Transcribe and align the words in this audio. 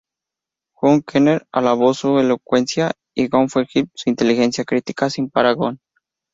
Hugh 0.81 1.03
Kenner 1.03 1.45
alabó 1.51 1.93
su 1.93 2.17
elocuencia, 2.17 2.91
y 3.15 3.27
Geoffrey 3.29 3.67
Hill 3.71 3.91
su 3.93 4.09
"inteligencia 4.09 4.63
crítica 4.63 5.11
sin 5.11 5.29
parangón". 5.29 5.79